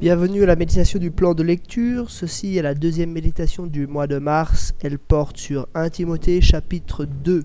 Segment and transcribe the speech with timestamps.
[0.00, 2.08] Bienvenue à la méditation du plan de lecture.
[2.08, 4.72] Ceci est la deuxième méditation du mois de mars.
[4.80, 7.42] Elle porte sur 1 Timothée chapitre 2.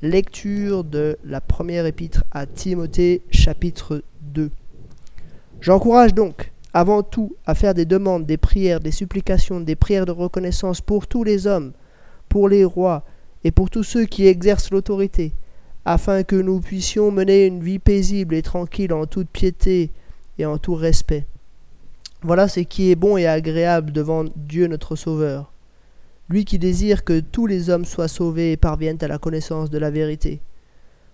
[0.00, 4.50] Lecture de la première épître à Timothée chapitre 2.
[5.60, 10.12] J'encourage donc avant tout à faire des demandes, des prières, des supplications, des prières de
[10.12, 11.72] reconnaissance pour tous les hommes,
[12.30, 13.04] pour les rois
[13.44, 15.34] et pour tous ceux qui exercent l'autorité,
[15.84, 19.92] afin que nous puissions mener une vie paisible et tranquille en toute piété
[20.38, 21.26] et en tout respect
[22.24, 25.52] voilà ce qui est bon et agréable devant Dieu notre Sauveur,
[26.30, 29.76] lui qui désire que tous les hommes soient sauvés et parviennent à la connaissance de
[29.76, 30.40] la vérité.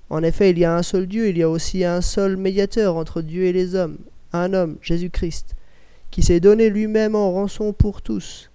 [0.09, 2.95] En effet, il y a un seul Dieu, il y a aussi un seul médiateur
[2.95, 3.99] entre Dieu et les hommes,
[4.33, 5.57] un homme, Jésus-Christ,
[6.13, 8.53] qui s'est donné lui-même en rançon pour tous.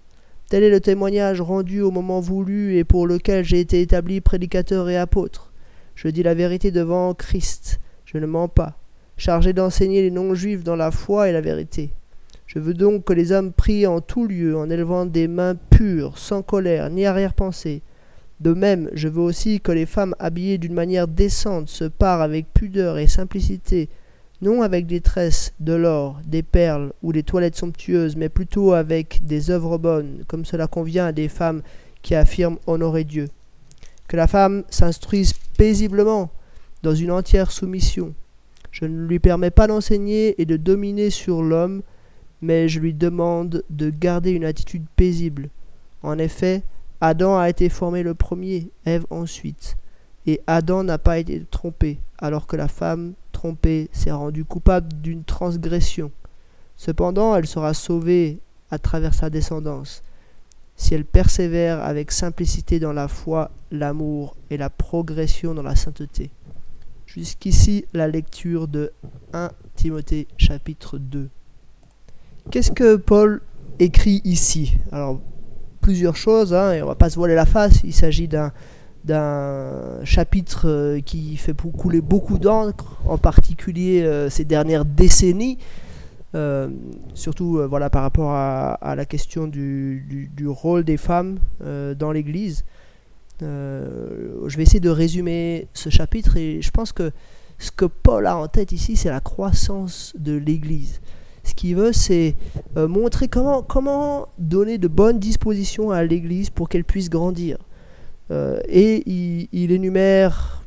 [0.47, 4.89] Tel est le témoignage rendu au moment voulu et pour lequel j'ai été établi prédicateur
[4.89, 5.51] et apôtre.
[5.95, 8.77] Je dis la vérité devant Christ, je ne mens pas,
[9.17, 11.91] chargé d'enseigner les non-juifs dans la foi et la vérité.
[12.45, 16.17] Je veux donc que les hommes prient en tout lieu, en élevant des mains pures,
[16.17, 17.81] sans colère ni arrière-pensée.
[18.39, 22.53] De même, je veux aussi que les femmes habillées d'une manière décente se parent avec
[22.53, 23.89] pudeur et simplicité,
[24.41, 29.25] non avec des tresses, de l'or, des perles ou des toilettes somptueuses, mais plutôt avec
[29.25, 31.61] des œuvres bonnes, comme cela convient à des femmes
[32.01, 33.27] qui affirment honorer Dieu.
[34.07, 36.29] Que la femme s'instruise paisiblement,
[36.83, 38.13] dans une entière soumission.
[38.71, 41.81] Je ne lui permets pas d'enseigner et de dominer sur l'homme,
[42.45, 45.49] mais je lui demande de garder une attitude paisible.
[46.03, 46.63] En effet,
[47.01, 49.77] Adam a été formé le premier, Ève ensuite,
[50.27, 55.23] et Adam n'a pas été trompé, alors que la femme trompée s'est rendue coupable d'une
[55.23, 56.11] transgression.
[56.77, 58.38] Cependant, elle sera sauvée
[58.69, 60.03] à travers sa descendance,
[60.75, 66.29] si elle persévère avec simplicité dans la foi, l'amour et la progression dans la sainteté.
[67.07, 68.91] Jusqu'ici la lecture de
[69.33, 71.29] 1 Timothée chapitre 2.
[72.51, 73.41] Qu'est-ce que Paul
[73.79, 74.78] écrit ici?
[74.91, 75.19] Alors,
[75.81, 77.81] plusieurs choses, hein, et on va pas se voiler la face.
[77.83, 78.51] Il s'agit d'un
[80.03, 85.57] chapitre euh, qui fait couler beaucoup d'encre, en particulier euh, ces dernières décennies,
[86.33, 86.69] euh,
[87.13, 92.66] surtout voilà par rapport à, la question du, rôle des femmes dans l'Église.
[93.41, 97.12] je vais essayer de résumer ce chapitre et je pense que
[97.57, 101.00] ce que Paul a en tête ici, c'est la croissance de l'Église.
[101.45, 102.35] Ce qu'il veut, c'est
[102.75, 107.57] euh, montrer comment, donner de bonnes dispositions à l'Église pour qu'elle puisse grandir.
[108.31, 110.63] Euh, et il, énumère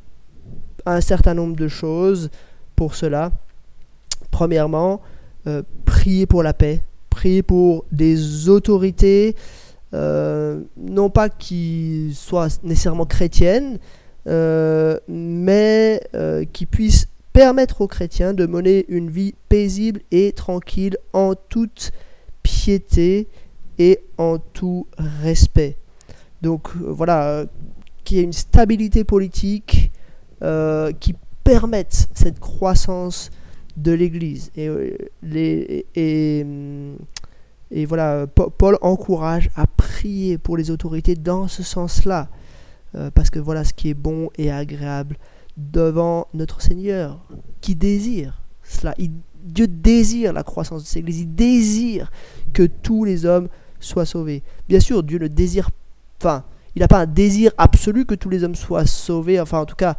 [0.87, 2.31] un certain nombre de choses
[2.77, 3.33] pour cela.
[4.31, 5.01] Premièrement,
[5.49, 9.35] euh, prier pour la paix, prier pour des autorités,
[9.93, 13.79] non pas qui soient nécessairement chrétiennes,
[15.09, 16.01] mais
[16.53, 21.93] qui puissent permettre aux chrétiens de mener une vie paisible et tranquille en toute
[22.43, 23.29] piété
[23.79, 25.77] et en tout respect.
[26.43, 27.47] Donc euh, voilà, euh,
[28.03, 29.93] qu'il y ait une stabilité politique
[30.43, 33.31] euh, qui permette cette croissance
[33.77, 34.51] de l'Église.
[34.57, 34.69] Et,
[37.87, 42.27] voilà, Paul encourage à prier pour les autorités dans ce sens-là,
[43.15, 45.17] parce que voilà ce qui est bon et agréable
[45.59, 47.19] devant notre Seigneur,
[47.61, 48.95] qui désire cela.
[49.45, 52.11] Dieu désire la croissance de cette Église, il désire
[52.53, 53.49] que tous les hommes
[53.81, 54.43] soient sauvés.
[54.69, 55.71] Bien sûr, Dieu ne désire,
[56.21, 59.67] enfin, il n'a pas un désir absolu que tous les hommes soient sauvés, enfin en
[59.67, 59.97] tout cas,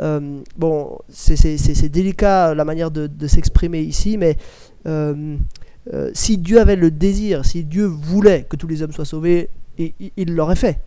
[0.00, 4.36] euh, bon, c'est délicat la manière de, s'exprimer ici, mais
[4.86, 5.36] euh,
[5.92, 9.48] euh, si Dieu avait le désir, si Dieu voulait que tous les hommes soient sauvés,
[9.78, 10.80] il l'aurait fait.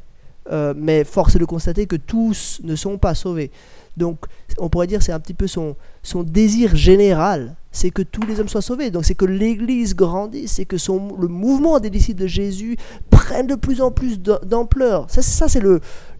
[0.75, 3.51] mais force est de constater que tous ne sont pas sauvés.
[3.97, 4.25] Donc
[4.57, 5.75] on pourrait dire c'est un petit peu son,
[6.23, 8.91] désir général, c'est que tous les hommes soient sauvés.
[8.91, 12.77] Donc c'est que l'Église grandisse, c'est que le mouvement des disciples de Jésus
[13.09, 15.09] prenne de plus en plus d'ampleur.
[15.09, 15.63] Ça, ça c'est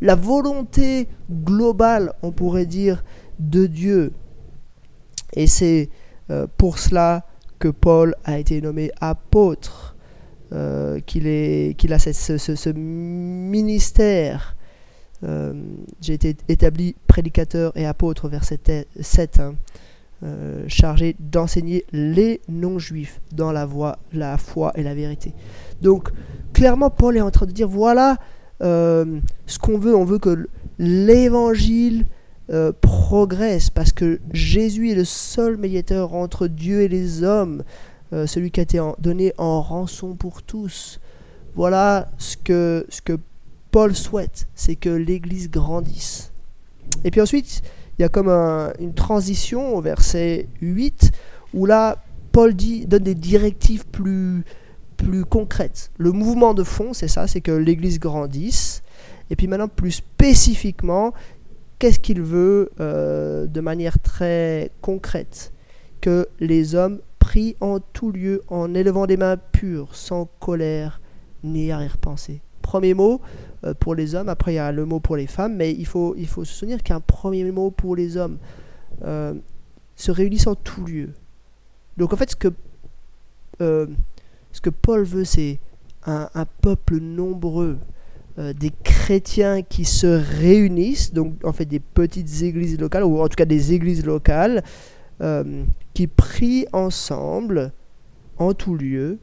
[0.02, 3.04] la volonté globale, on pourrait dire,
[3.40, 4.14] de Dieu.
[5.34, 5.90] Et c'est
[6.30, 7.26] euh, pour cela
[7.60, 9.96] que Paul a été nommé apôtre,
[10.54, 14.55] euh, qu'il a ce ministère
[15.26, 15.54] euh,
[16.02, 19.56] j'ai été établi prédicateur et apôtre, verset 7, hein,
[20.24, 25.34] euh, chargé d'enseigner les non-juifs dans la, voie, la foi et la vérité.
[25.82, 26.10] Donc,
[26.54, 28.18] clairement, Paul est en train de dire, voilà
[28.62, 32.06] euh, ce qu'on veut, on veut que l'évangile
[32.80, 37.64] progresse, parce que Jésus est le seul médiateur entre Dieu et les hommes,
[38.12, 41.00] celui qui a été donné en rançon pour tous.
[41.56, 43.18] Voilà ce que, ce que
[43.76, 46.32] Paul souhaite, c'est que l'Église grandisse.
[47.04, 47.62] Et puis ensuite,
[48.00, 48.30] il y a comme
[48.80, 51.12] une transition au verset 8,
[51.54, 52.02] où là,
[52.32, 54.46] Paul dit, donne des directives plus,
[54.96, 55.92] plus concrètes.
[55.98, 58.82] Le mouvement de fond, c'est ça, c'est que l'Église grandisse.
[59.30, 61.14] Et puis maintenant, plus spécifiquement,
[61.78, 65.52] qu'est-ce qu'il veut euh, de manière très concrète?
[66.00, 71.02] Que les hommes prient en tout lieu en élevant des mains pures, sans colère
[71.44, 72.40] ni arrière-pensée.
[72.76, 73.22] Premier mot
[73.64, 75.86] euh, pour les hommes, après il y a le mot pour les femmes, mais il
[75.86, 78.38] faut, il faut se souvenir qu'un premier mot pour les hommes
[79.06, 79.34] euh,
[79.96, 81.10] se réunissent en tout lieu.
[81.96, 82.50] Donc en fait, ce que,
[83.60, 85.60] ce que Paul veut, c'est
[86.06, 87.78] un, peuple nombreux,
[88.38, 90.08] euh, des chrétiens qui se
[90.42, 94.64] réunissent, donc en fait des petites églises locales, ou en tout cas des églises locales,
[95.22, 95.64] euh,
[95.94, 97.72] qui prient ensemble
[98.38, 99.18] en tout lieu,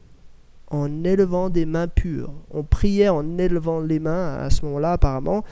[0.73, 2.33] en élevant des mains pures.
[2.51, 5.43] On priait en élevant les mains à ce moment-là, apparemment,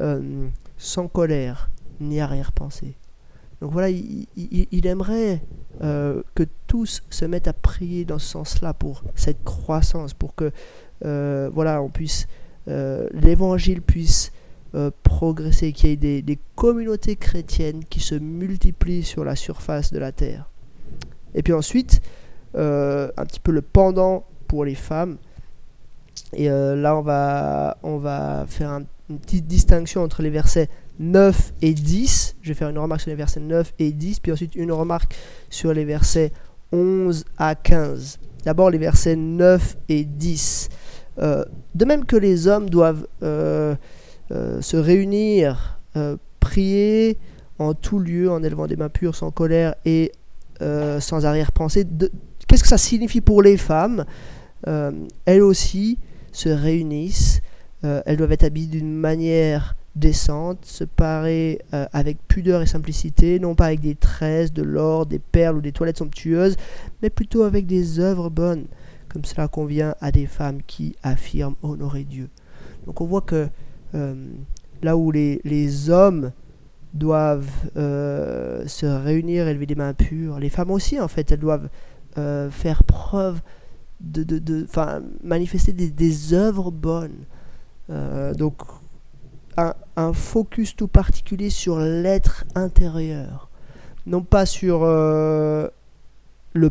[0.00, 1.70] euh, sans colère
[2.00, 2.96] ni arrière-pensée.
[3.60, 5.40] Donc voilà, il, aimerait
[5.80, 10.52] que tous se mettent à prier dans ce sens-là pour cette croissance, pour que
[11.00, 12.26] voilà, on puisse
[12.68, 14.32] euh, l'évangile puisse
[14.74, 19.98] euh, progresser, qu'il y ait des, communautés chrétiennes qui se multiplient sur la surface de
[19.98, 20.50] la terre.
[21.34, 22.00] Et puis ensuite,
[22.56, 25.16] euh, un petit peu le pendant pour les femmes.
[26.32, 32.36] Et là, on va, faire une petite distinction entre les versets 9 et 10.
[32.42, 35.14] Je vais faire une remarque sur les versets 9 et 10, puis ensuite une remarque
[35.50, 36.32] sur les versets
[36.72, 38.18] 11 à 15.
[38.44, 40.68] D'abord les versets 9 et 10.
[41.18, 41.44] Euh,
[41.74, 43.74] de même que les hommes doivent euh,
[44.30, 45.78] euh, se réunir,
[46.40, 47.18] prier
[47.58, 50.12] en tout lieu, en élevant des mains pures, sans colère et
[50.60, 51.86] sans arrière-pensée,
[52.46, 54.04] qu'est-ce que ça signifie pour les femmes?
[54.66, 55.98] Elles aussi
[56.32, 57.40] se réunissent,
[57.82, 61.60] elles doivent être habillées d'une manière décente, se parer
[61.92, 65.72] avec pudeur et simplicité, non pas avec des tresses, de l'or, des perles ou des
[65.72, 66.56] toilettes somptueuses,
[67.00, 68.66] mais plutôt avec des œuvres bonnes
[69.16, 72.28] comme cela convient à des femmes qui affirment honorer Dieu.
[72.84, 73.48] Donc on voit que
[73.94, 74.14] euh,
[74.82, 76.32] là où les, les hommes
[76.92, 77.48] doivent
[77.78, 81.70] euh, se réunir, élever des mains pures, les femmes aussi en fait, elles doivent
[82.18, 83.40] euh, faire preuve
[84.00, 84.66] de, de, de
[85.22, 87.24] manifester des, des œuvres bonnes.
[87.88, 88.62] donc
[89.56, 93.48] un, un, focus tout particulier sur l'être intérieur,
[94.06, 95.70] non pas sur le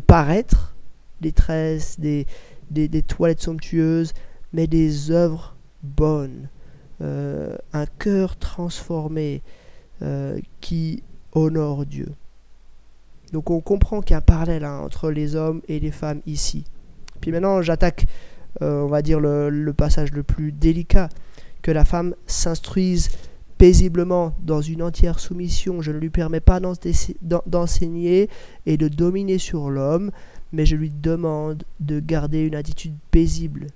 [0.06, 0.76] paraître,
[1.20, 2.26] des tresses, des,
[2.70, 4.12] des, toilettes somptueuses,
[4.52, 6.48] mais des œuvres bonnes.
[7.02, 9.42] Euh, un cœur transformé
[10.02, 11.02] euh, qui
[11.32, 12.08] honore Dieu.
[13.32, 16.20] Donc on comprend qu'il y a un parallèle hein, entre les hommes et les femmes
[16.26, 16.64] ici.
[17.20, 18.06] Puis maintenant j'attaque,
[18.62, 21.08] euh, on va dire, le, passage le plus délicat,
[21.62, 23.10] que la femme s'instruise
[23.58, 25.80] paisiblement dans une entière soumission.
[25.80, 28.28] Je ne lui permets pas d'enseigner
[28.66, 30.10] et de dominer sur l'homme,
[30.52, 33.68] mais je lui demande de garder une attitude paisible.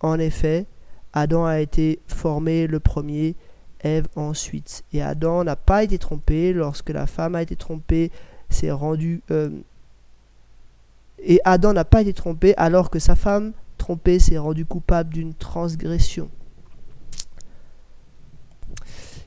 [0.00, 0.66] En effet,
[1.12, 3.34] Adam a été formé le premier,
[3.80, 4.84] Ève ensuite.
[4.92, 8.10] Et Adam n'a pas été trompé lorsque la femme a été trompée,
[8.48, 9.22] s'est rendue...
[9.30, 9.50] Euh,
[11.24, 15.34] et Adam n'a pas été trompé alors que sa femme trompée s'est rendue coupable d'une
[15.34, 16.28] transgression.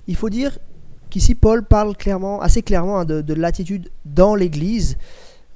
[0.08, 0.58] Il faut dire
[1.10, 4.98] qu'ici Paul parle clairement, assez clairement hein, de, de l'attitude dans l'Église.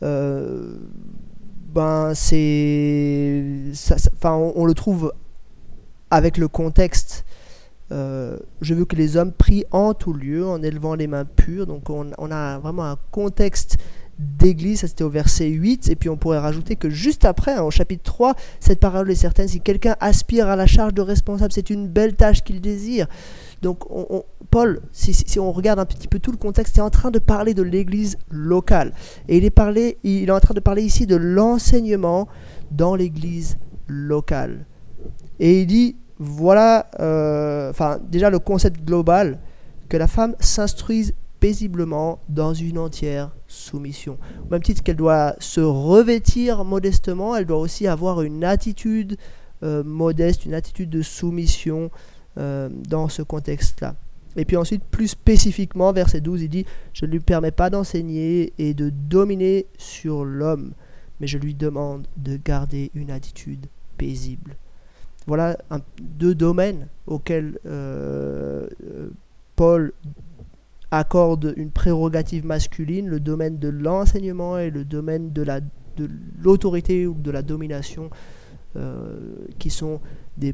[0.01, 0.77] Euh,
[1.71, 2.13] ben
[4.23, 5.13] on, le trouve
[6.09, 7.25] avec le contexte.
[7.91, 11.67] Euh, je veux que les hommes prient en tout lieu, en élevant les mains pures.
[11.67, 13.77] Donc on, on a vraiment un contexte
[14.19, 17.63] d'église, ça c'était au verset 8, et puis on pourrait rajouter que juste après, hein,
[17.63, 21.53] au chapitre 3, cette parole est certaine, si quelqu'un aspire à la charge de responsable,
[21.53, 23.07] c'est une belle tâche qu'il désire.
[23.61, 23.85] Donc
[24.51, 27.53] Paul, si, on regarde un petit peu tout le contexte, est en train de parler
[27.53, 28.93] de l'église locale.
[29.27, 32.27] Et il est, parlé, il est en train de parler ici de l'enseignement
[32.71, 33.57] dans l'église
[33.87, 34.65] locale.
[35.39, 39.39] Et il dit, voilà, euh, enfin déjà le concept global,
[39.87, 44.17] que la femme s'instruise paisiblement dans une entière soumission.
[44.45, 49.17] Au même titre qu'elle doit se revêtir modestement, elle doit aussi avoir une attitude
[49.63, 51.91] euh, modeste, une attitude de soumission
[52.37, 53.95] euh, dans ce contexte-là.
[54.37, 58.53] Et puis ensuite, plus spécifiquement, verset 12, il dit, je ne lui permets pas d'enseigner
[58.57, 60.73] et de dominer sur l'homme,
[61.19, 63.65] mais je lui demande de garder une attitude
[63.97, 64.55] paisible.
[65.27, 65.57] Voilà
[65.99, 68.67] deux domaines auxquels euh,
[69.55, 69.91] Paul
[70.91, 75.61] accorde une prérogative masculine, le domaine de l'enseignement et le domaine de la
[75.99, 76.09] de
[76.41, 78.09] l'autorité ou de la domination,
[78.75, 79.17] euh,
[79.57, 79.99] qui sont
[80.37, 80.53] des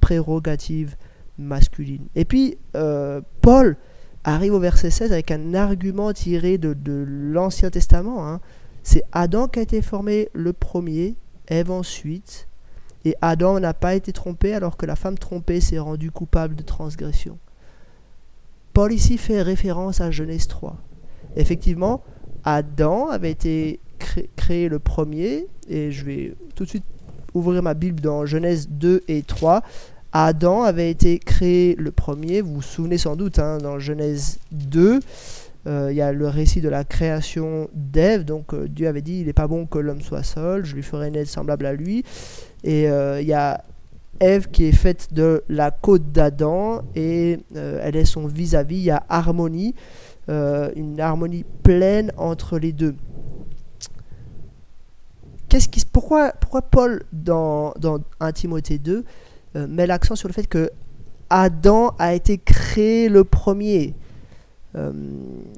[0.00, 0.96] prérogatives
[1.38, 2.06] masculines.
[2.14, 3.76] Et puis, euh, Paul
[4.24, 8.26] arrive au verset 16 avec un argument tiré de, l'Ancien Testament.
[8.26, 8.40] Hein.
[8.82, 11.16] c'est Adam qui a été formé le premier,
[11.48, 12.48] Ève ensuite,
[13.04, 16.62] et Adam n'a pas été trompé alors que la femme trompée s'est rendue coupable de
[16.62, 17.38] transgression.
[18.72, 20.76] Paul ici fait référence à Genèse 3.
[21.36, 22.02] Effectivement,
[22.44, 23.80] Adam avait été
[24.36, 26.84] créé le premier, et je vais tout de suite
[27.34, 29.62] ouvrir ma Bible dans Genèse 2 et 3.
[30.12, 35.00] Adam avait été créé le premier, vous vous souvenez sans doute, hein, dans Genèse 2,
[35.68, 39.20] euh, il y a le récit de la création d'Ève, donc euh, Dieu avait dit,
[39.20, 41.72] il n'est pas bon que l'homme soit seul, je lui ferai une aide semblable à
[41.72, 42.04] lui.
[42.64, 43.62] Et euh, il y a
[44.20, 48.90] Ève qui est faite de la côte d'Adam et elle est son vis-à-vis, il y
[48.90, 49.74] a harmonie,
[50.28, 52.94] une harmonie pleine entre les deux.
[55.48, 59.04] Qu'est-ce qui, pourquoi, pourquoi Paul dans, dans 1 Timothée 2
[59.66, 60.70] met l'accent sur le fait que
[61.28, 63.94] Adam a été créé le premier?
[64.74, 64.92] Euh,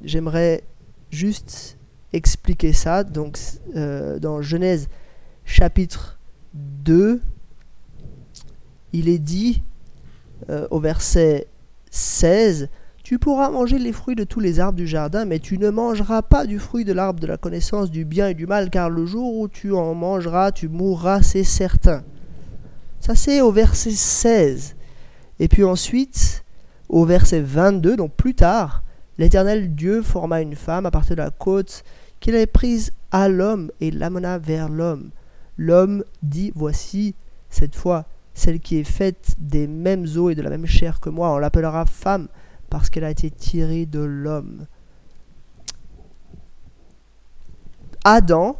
[0.02, 0.62] j'aimerais
[1.11, 1.76] juste
[2.12, 3.04] expliquer ça.
[3.04, 3.38] Donc,
[3.76, 4.88] euh, dans Genèse
[5.44, 6.18] chapitre
[6.54, 7.20] 2,
[8.94, 9.62] il est dit
[10.50, 11.46] euh, au verset
[11.90, 12.68] 16
[13.02, 16.22] Tu pourras manger les fruits de tous les arbres du jardin, mais tu ne mangeras
[16.22, 19.04] pas du fruit de l'arbre de la connaissance du bien et du mal, car le
[19.04, 22.02] jour où tu en mangeras, tu mourras, c'est certain.
[23.00, 24.76] Ça, c'est au verset 16.
[25.40, 26.44] Et puis ensuite,
[26.88, 28.84] au verset 22, donc plus tard,
[29.16, 31.84] L'Éternel Dieu forma une femme à partir de la côte
[32.18, 35.10] qu'il avait prise à l'homme et l'amena vers l'homme.
[35.56, 37.14] L'homme dit Voici,
[37.48, 41.09] cette fois, celle qui est faite des mêmes os et de la même chair que
[41.09, 41.33] moi.
[41.33, 42.29] On l'appellera femme
[42.69, 44.67] parce qu'elle a été tirée de l'homme.
[48.05, 48.57] Adam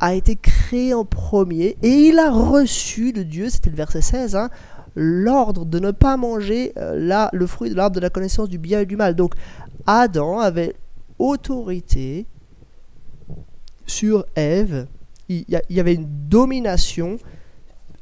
[0.00, 4.36] a été créé en premier et il a reçu de Dieu, c'était le verset 16,
[4.36, 4.48] hein,
[4.94, 8.80] l'ordre de ne pas manger euh, le fruit de l'arbre de la connaissance du bien
[8.80, 9.14] et du mal.
[9.14, 9.34] Donc
[9.86, 10.74] Adam avait
[11.18, 12.26] autorité
[13.86, 14.86] sur Ève.
[15.28, 17.18] Il y, avait une domination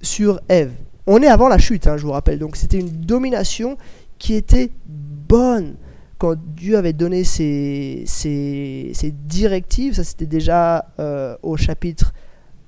[0.00, 0.72] sur Ève.
[1.06, 2.38] On est avant la chute, hein, je vous rappelle.
[2.38, 3.76] Donc c'était une domination
[4.18, 5.76] qui était bonne.
[6.18, 8.04] Quand Dieu avait donné ses,
[9.12, 12.14] directives, ça c'était déjà euh, au chapitre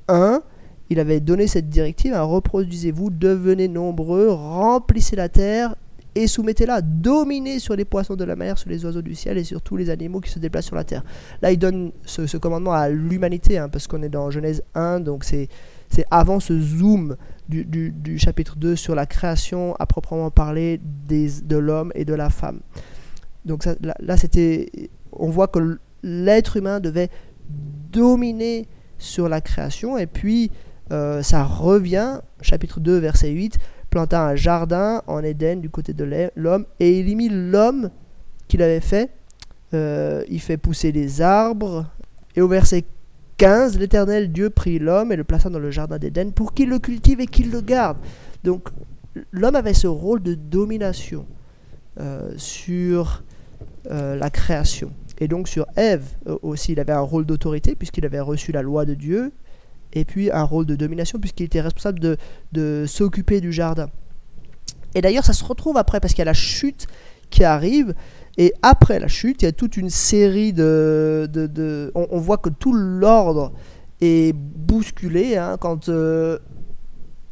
[0.08, 0.42] 1,
[0.90, 5.74] il avait donné cette directive, hein, reproduisez-vous, devenez nombreux, remplissez la terre
[6.14, 9.44] et soumettez-la, dominez sur les poissons de la mer, sur les oiseaux du ciel et
[9.44, 11.04] sur tous les animaux qui se déplacent sur la terre.
[11.42, 15.24] Là, il donne ce, commandement à l'humanité, hein, parce qu'on est dans Genèse 1, donc
[15.24, 15.48] c'est
[16.10, 17.16] avant ce zoom
[17.48, 22.30] du, chapitre 2 sur la création à proprement parler des, de l'homme et de la
[22.30, 22.60] femme.
[23.44, 23.64] Donc
[24.00, 24.70] là, c'était,
[25.12, 27.08] on voit que l'être humain devait
[27.90, 28.66] dominer
[28.98, 30.50] sur la création, et puis
[30.92, 33.58] euh, ça revient, chapitre 2, verset 8,
[33.90, 37.90] planta un jardin en Éden du côté de l'homme, et il y mit l'homme
[38.48, 39.10] qu'il avait fait.
[39.74, 41.86] Euh, il fait pousser les arbres.
[42.34, 42.84] Et au verset
[43.38, 46.78] 15, l'Éternel Dieu prit l'homme et le plaça dans le jardin d'Éden pour qu'il le
[46.78, 47.96] cultive et qu'il le garde.
[48.44, 48.68] Donc
[49.30, 51.24] l'homme avait ce rôle de domination
[52.00, 53.22] euh, sur
[53.90, 54.92] euh, la création.
[55.20, 56.04] Et donc sur Ève
[56.42, 59.32] aussi, il avait un rôle d'autorité puisqu'il avait reçu la loi de Dieu
[59.92, 62.16] et puis un rôle de domination puisqu'il était responsable de,
[62.52, 63.88] de s'occuper du jardin.
[64.94, 66.86] Et d'ailleurs, ça se retrouve après parce qu'il y a la chute
[67.30, 67.94] qui arrive.
[68.38, 71.28] Et après la chute, il y a toute une série de...
[71.30, 73.52] de, on, voit que tout l'ordre
[74.00, 75.36] est bousculé.
[75.36, 76.38] Hein, quand euh,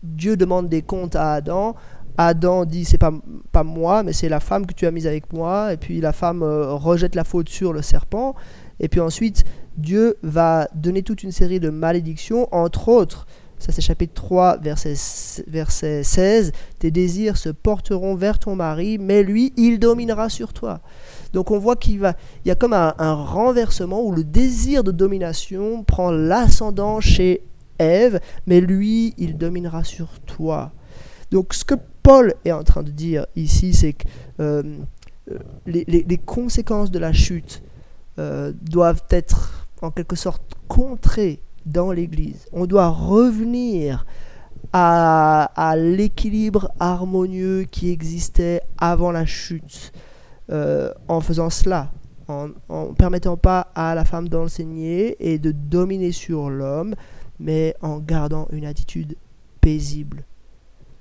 [0.02, 1.76] Dieu demande des comptes à Adam,
[2.18, 3.12] Adam dit c'est pas,
[3.52, 5.72] pas moi, mais c'est la femme que tu as mise avec moi.
[5.72, 8.34] Et puis la femme euh, rejette la faute sur le serpent.
[8.80, 9.44] Et puis ensuite,
[9.76, 13.26] Dieu va donner toute une série de malédictions, entre autres,
[13.58, 14.94] ça c'est chapitre 3, verset,
[15.46, 20.80] verset 16, tes désirs se porteront vers ton mari, mais lui, il dominera sur toi.
[21.32, 25.84] Donc on voit qu'il va, y a comme un, renversement où le désir de domination
[25.84, 27.42] prend l'ascendant chez
[27.78, 30.72] Ève, mais lui, il dominera sur toi.
[31.30, 34.06] Donc ce que Paul est en train de dire ici, c'est que
[34.40, 34.62] euh,
[35.30, 37.62] euh, les, conséquences de la chute
[38.18, 42.46] euh, doivent être en quelque sorte contré dans l'Église.
[42.52, 44.06] On doit revenir
[44.72, 49.92] à, l'équilibre harmonieux qui existait avant la chute
[50.50, 51.90] euh, en faisant cela,
[52.28, 56.94] en ne permettant pas à la femme d'enseigner et de dominer sur l'homme,
[57.38, 59.16] mais en gardant une attitude
[59.60, 60.24] paisible.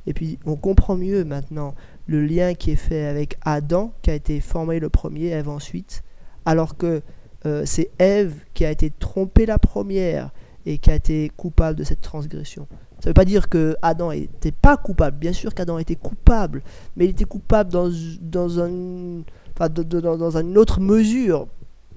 [0.08, 1.76] Et puis on comprend mieux maintenant
[2.08, 6.04] le lien qui est fait avec Adam, qui a été formé le premier, Ève ensuite,
[6.46, 7.02] alors que
[7.46, 10.32] euh, c'est Ève qui a été trompée la première
[10.66, 12.68] et qui a été coupable de cette transgression.
[13.00, 15.18] Ça ne veut pas dire que Adam n'était pas coupable.
[15.18, 16.64] Bien sûr qu'Adam était coupable,
[16.96, 17.90] mais il était coupable dans,
[18.22, 19.24] dans, un,
[19.60, 21.48] dans, une autre mesure.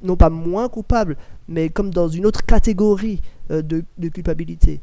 [0.03, 1.17] non pas moins coupable,
[1.49, 3.21] mais comme dans une autre catégorie
[3.51, 4.81] euh, de, culpabilité.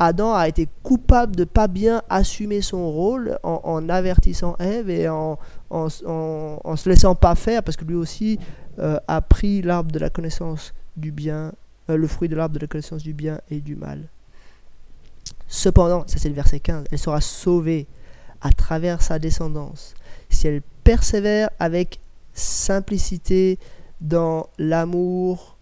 [0.00, 5.38] Adam a été coupable de pas bien assumer son rôle en, avertissant Ève et en,
[5.70, 8.38] en, se laissant pas faire parce que lui aussi
[8.78, 11.52] euh, a pris l'arbre de la connaissance du bien,
[11.96, 14.04] le fruit de l'arbre de la connaissance du bien et du mal.
[15.46, 17.86] Cependant, ça c'est le verset 15, elle sera sauvée
[18.40, 19.94] à travers sa descendance
[20.30, 22.00] si elle persévère avec
[22.32, 23.58] simplicité
[24.00, 25.56] dans l'amour,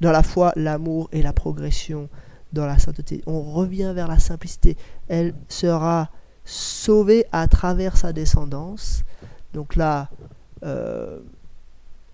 [0.00, 2.08] dans la foi, l'amour et la progression
[2.52, 3.22] dans la sainteté.
[3.26, 4.76] On revient vers la simplicité.
[5.08, 6.10] Elle sera
[6.44, 9.04] sauvée à travers sa descendance.
[9.54, 10.10] Donc là,
[10.64, 11.20] euh,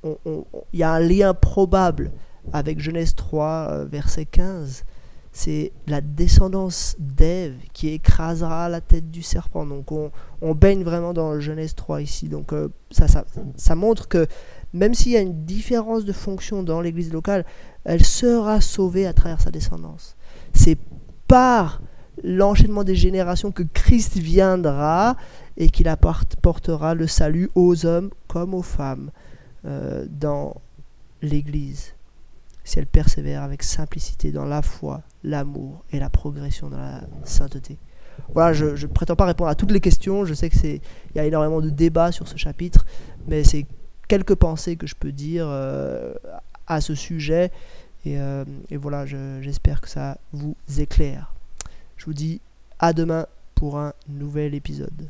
[0.05, 2.13] il y a un lien probable
[2.53, 4.85] avec Genèse 3, euh, verset 15
[5.37, 9.67] c'est la descendance d'Ève qui écrasera la tête du serpent.
[9.67, 10.11] Donc on,
[10.55, 12.31] baigne vraiment dans Genèse 3 ici.
[12.31, 14.27] Donc euh, ça, montre que
[14.73, 17.45] même s'il y a une différence de fonction dans l'église locale,
[17.85, 20.17] elle sera sauvée à travers sa descendance.
[20.55, 20.79] C'est
[21.29, 21.83] par
[22.25, 25.19] l'enchaînement des générations que Christ viendra
[25.59, 29.11] et qu'il apportera le salut aux hommes comme aux femmes
[29.67, 30.55] euh, dans
[31.21, 31.96] l'église
[32.67, 37.79] si elle persévère avec simplicité dans la foi, l'amour et la progression dans la sainteté.
[38.35, 40.81] Voilà, je ne prétends pas répondre à toutes les questions, je sais qu'il
[41.15, 42.85] y a énormément de débats sur ce chapitre,
[43.29, 43.67] mais c'est
[44.09, 46.15] quelques pensées que je peux dire euh,
[46.67, 47.53] à ce sujet,
[48.05, 51.33] et, euh, et voilà, j'espère que ça vous éclaire.
[51.97, 52.41] Je vous dis
[52.81, 55.09] à demain pour un nouvel épisode.